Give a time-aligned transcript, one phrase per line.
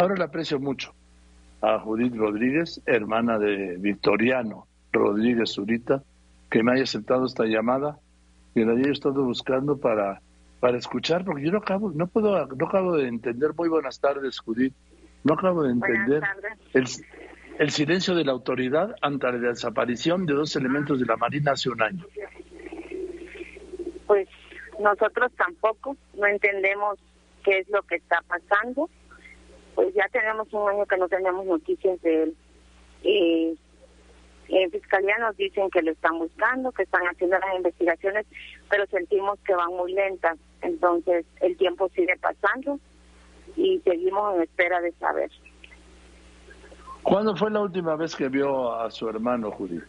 [0.00, 0.94] Ahora le aprecio mucho
[1.60, 6.02] a Judith Rodríguez, hermana de Victoriano Rodríguez Zurita,
[6.50, 7.98] que me haya aceptado esta llamada
[8.54, 10.22] y la haya estado buscando para,
[10.58, 13.50] para escuchar, porque yo no acabo, no puedo, no acabo de entender.
[13.54, 14.72] Muy buenas tardes, Judith.
[15.22, 16.22] No acabo de entender
[16.72, 16.86] el,
[17.58, 21.68] el silencio de la autoridad ante la desaparición de dos elementos de la Marina hace
[21.68, 22.06] un año.
[24.06, 24.26] Pues
[24.78, 26.98] nosotros tampoco, no entendemos
[27.44, 28.88] qué es lo que está pasando.
[29.80, 32.36] Pues ya tenemos un año que no tenemos noticias de él.
[33.02, 33.56] Eh,
[34.50, 38.26] en Fiscalía nos dicen que lo están buscando, que están haciendo las investigaciones,
[38.68, 40.36] pero sentimos que van muy lentas.
[40.60, 42.78] Entonces el tiempo sigue pasando
[43.56, 45.30] y seguimos en espera de saber.
[47.02, 49.84] ¿Cuándo fue la última vez que vio a su hermano, Judith?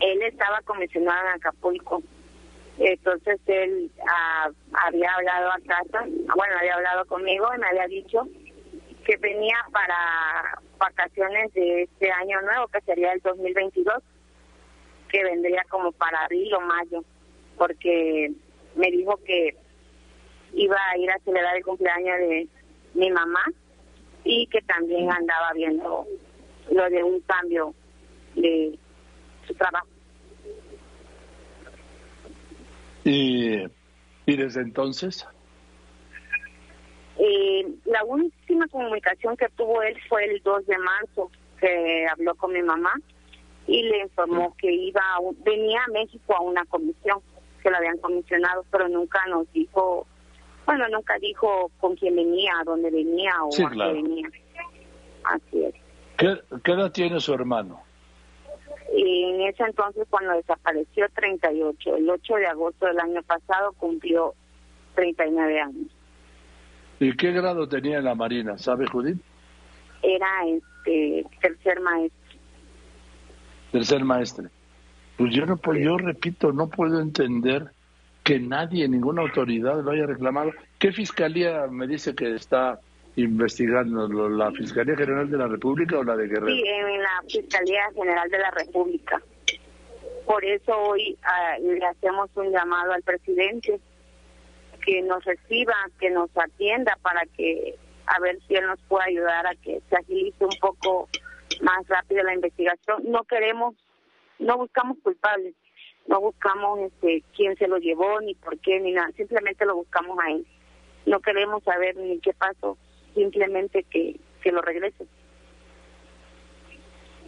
[0.00, 2.02] Él estaba comisionado en Acapulco.
[2.76, 4.50] Entonces él ah,
[4.88, 8.26] había hablado a casa, bueno, había hablado conmigo y me había dicho
[9.04, 14.02] que venía para vacaciones de este año nuevo, que sería el 2022,
[15.08, 17.04] que vendría como para abril o mayo,
[17.56, 18.30] porque
[18.76, 19.56] me dijo que
[20.54, 22.48] iba a ir a celebrar el cumpleaños de
[22.94, 23.44] mi mamá
[24.24, 26.06] y que también andaba viendo
[26.70, 27.74] lo de un cambio
[28.34, 28.78] de
[29.46, 29.86] su trabajo.
[33.04, 33.64] ¿Y,
[34.26, 35.26] y desde entonces?
[37.22, 42.52] Eh, la última comunicación que tuvo él fue el 2 de marzo, que habló con
[42.52, 42.94] mi mamá
[43.66, 45.02] y le informó que iba
[45.44, 47.20] venía a México a una comisión,
[47.62, 50.06] que lo habían comisionado, pero nunca nos dijo
[50.70, 54.28] bueno, nunca dijo con quién venía, a dónde venía o a qué venía.
[55.24, 55.74] Así es.
[56.16, 57.82] ¿Qué, edad tiene su hermano?
[58.94, 61.96] Y en ese entonces, cuando desapareció, 38.
[61.96, 64.34] El 8 de agosto del año pasado cumplió
[64.94, 65.86] 39 años.
[67.00, 68.58] ¿Y qué grado tenía en la Marina?
[68.58, 69.18] ¿Sabe, Judith?
[70.02, 72.38] Era este tercer maestro.
[73.72, 74.48] Tercer maestre.
[75.16, 77.70] Pues yo no puedo, yo repito, no puedo entender
[78.22, 80.52] que nadie, ninguna autoridad lo haya reclamado.
[80.78, 82.78] ¿Qué fiscalía me dice que está
[83.16, 84.06] investigando?
[84.28, 86.54] ¿La Fiscalía General de la República o la de Guerrero?
[86.54, 89.22] Sí, en la Fiscalía General de la República.
[90.26, 93.80] Por eso hoy ah, le hacemos un llamado al presidente
[94.84, 97.76] que nos reciba, que nos atienda para que
[98.06, 101.08] a ver si él nos puede ayudar a que se agilice un poco
[101.62, 103.02] más rápido la investigación.
[103.04, 103.74] No queremos,
[104.38, 105.54] no buscamos culpables,
[106.08, 110.18] no buscamos este quién se lo llevó ni por qué ni nada simplemente lo buscamos
[110.18, 110.46] a él.
[111.06, 112.76] No queremos saber ni qué pasó
[113.14, 115.06] simplemente que que lo regrese.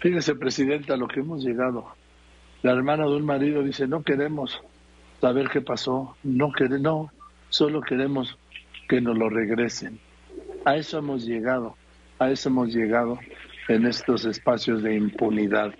[0.00, 1.92] Fíjese presidenta lo que hemos llegado.
[2.62, 4.62] La hermana de un marido dice no queremos
[5.20, 7.19] saber qué pasó no queremos no
[7.50, 8.38] solo queremos
[8.88, 10.00] que nos lo regresen
[10.64, 11.76] a eso hemos llegado
[12.18, 13.18] a eso hemos llegado
[13.68, 15.74] en estos espacios de impunidad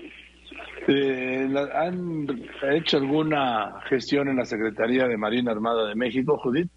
[0.89, 2.27] eh, ¿Han
[2.73, 6.71] hecho alguna gestión en la Secretaría de Marina Armada de México, Judith?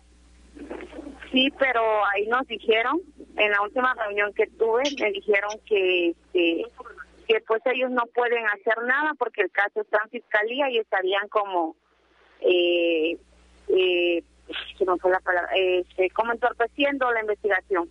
[1.31, 1.81] Sí, pero
[2.13, 3.01] ahí nos dijeron,
[3.37, 6.63] en la última reunión que tuve, me dijeron que, que,
[7.27, 11.27] que pues ellos no pueden hacer nada porque el caso está en fiscalía y estarían
[11.29, 11.75] como,
[12.41, 13.17] eh,
[13.69, 14.23] eh,
[14.93, 15.83] no fue la palabra, eh,
[16.13, 17.89] como entorpeciendo la investigación.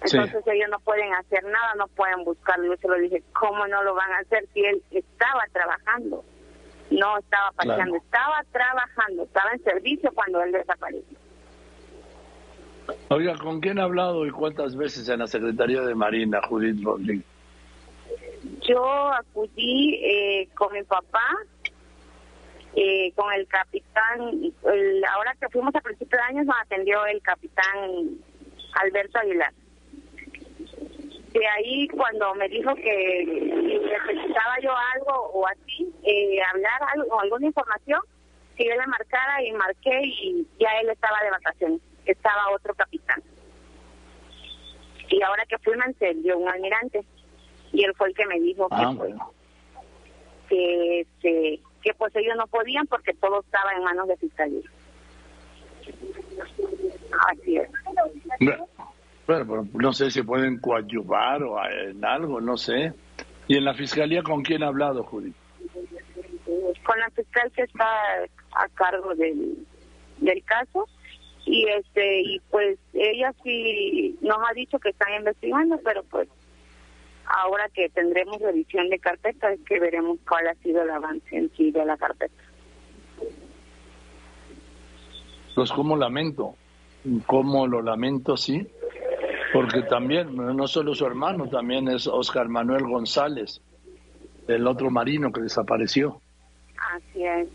[0.00, 2.74] Entonces ellos no pueden hacer nada, no pueden buscarlo.
[2.74, 6.24] Yo se lo dije, ¿cómo no lo van a hacer si él estaba trabajando?
[6.90, 11.18] No estaba paseando, estaba trabajando, estaba en servicio cuando él desapareció.
[13.08, 17.24] Oiga, ¿con quién ha hablado y cuántas veces en la Secretaría de Marina, Judith Rodríguez?
[18.68, 21.26] Yo acudí eh, con mi papá,
[22.76, 27.20] eh, con el capitán, el, ahora que fuimos a principios de año nos atendió el
[27.22, 28.18] capitán
[28.74, 29.52] Alberto Aguilar
[31.34, 37.46] de ahí cuando me dijo que necesitaba yo algo o así, eh, hablar algo, alguna
[37.46, 38.00] información,
[38.56, 43.20] que yo le marcara y marqué y ya él estaba de vacaciones, estaba otro capitán.
[45.08, 47.04] Y ahora que fui me encendió un almirante
[47.72, 49.14] y él fue el que me dijo que, ah, pues,
[50.48, 54.62] que, este, que pues ellos no podían porque todo estaba en manos de fiscalía.
[57.28, 57.68] Así es.
[59.26, 62.94] Bueno, no sé si pueden coadyuvar o en algo, no sé.
[63.46, 65.32] ¿Y en la fiscalía con quién ha hablado, Judy?
[66.84, 67.86] Con la fiscal que está
[68.56, 69.66] a cargo del,
[70.18, 70.88] del caso
[71.44, 76.28] y este y pues ella sí nos ha dicho que están investigando, pero pues
[77.26, 81.50] ahora que tendremos revisión de carpeta es que veremos cuál ha sido el avance en
[81.56, 82.42] sí de la carpeta.
[85.54, 86.56] Pues como lamento,
[87.26, 88.66] cómo lo lamento, sí,
[89.52, 93.60] Porque también, no solo su hermano, también es Oscar Manuel González,
[94.48, 96.20] el otro marino que desapareció.
[96.92, 97.48] Así es.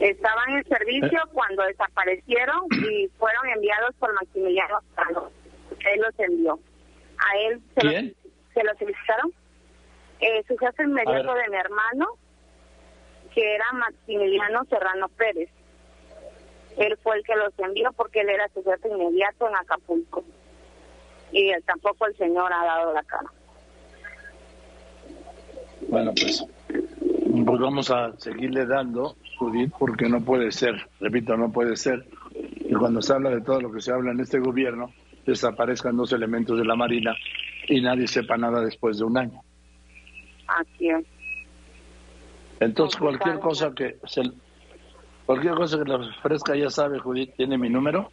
[0.00, 1.30] Estaban en servicio eh.
[1.32, 6.58] cuando desaparecieron y fueron enviados por Maximiliano Él los envió.
[7.30, 7.94] A él se, Los,
[8.54, 9.32] se los solicitaron.
[10.20, 12.06] Eh, su jefe inmediato de mi hermano,
[13.34, 15.50] que era Maximiliano Serrano Pérez.
[16.76, 20.24] Él fue el que los envió porque él era su jefe inmediato en Acapulco.
[21.32, 23.30] Y él, tampoco el señor ha dado la cara.
[25.88, 31.76] Bueno, pues, pues vamos a seguirle dando, Judith, porque no puede ser, repito, no puede
[31.76, 34.92] ser que cuando se habla de todo lo que se habla en este gobierno,
[35.26, 37.14] desaparezcan dos elementos de la Marina
[37.68, 39.40] y nadie sepa nada después de un año.
[40.48, 41.04] Así es.
[42.60, 44.22] Entonces, cualquier cosa que se,
[45.26, 48.08] cualquier cosa que le ofrezca, ya sabe, Judith, tiene mi número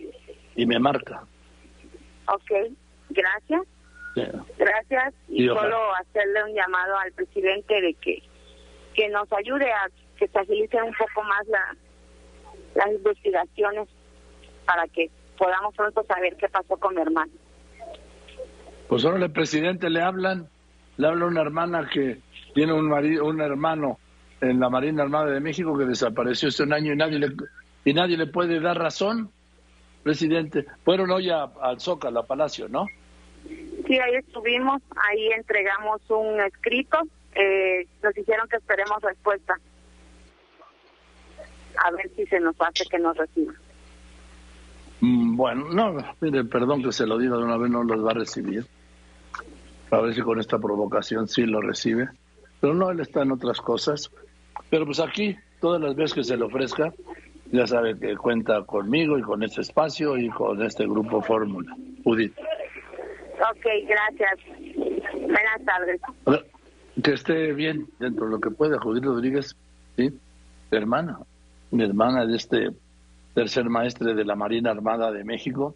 [0.56, 1.24] y me marca.
[2.28, 2.74] Ok,
[3.10, 3.62] gracias.
[4.58, 8.22] Gracias y, solo hacerle un llamado al presidente de que,
[8.94, 11.78] que nos ayude a que se agilicen un poco más la,
[12.76, 13.88] las investigaciones
[14.66, 15.10] para que
[15.40, 17.32] podamos pronto saber qué pasó con mi hermano.
[18.90, 20.50] Pues ahora el presidente le hablan,
[20.98, 22.20] le habla una hermana que
[22.54, 23.98] tiene un marido, un hermano
[24.42, 27.30] en la Marina Armada de México que desapareció hace un año y nadie le
[27.86, 29.32] y nadie le puede dar razón,
[30.04, 30.66] presidente.
[30.84, 32.88] Fueron hoy al Zócalo, a Palacio, ¿no?
[33.88, 37.00] Sí, ahí estuvimos, ahí entregamos un escrito,
[37.34, 39.56] eh, nos dijeron que esperemos respuesta.
[41.78, 43.54] A ver si se nos hace que nos reciba.
[45.02, 48.12] Mm, bueno, no, mire, perdón que se lo diga de una vez, no los va
[48.12, 48.66] a recibir.
[49.92, 52.10] A ver si con esta provocación sí lo recibe.
[52.60, 54.12] Pero no, él está en otras cosas.
[54.70, 56.94] Pero pues aquí, todas las veces que se le ofrezca,
[57.52, 61.76] ya sabe que cuenta conmigo y con este espacio y con este grupo Fórmula.
[62.04, 62.34] Judith.
[62.38, 64.40] Ok, gracias.
[65.14, 66.02] Buenas tardes.
[67.02, 69.56] Que esté bien dentro de lo que puede, Judith Rodríguez,
[69.96, 70.12] ¿sí?
[70.72, 71.20] hermana,
[71.72, 72.70] mi hermana de este
[73.34, 75.76] tercer maestre de la Marina Armada de México,